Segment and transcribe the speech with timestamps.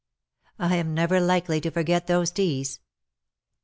[0.57, 2.79] I am never likely to forget those teas.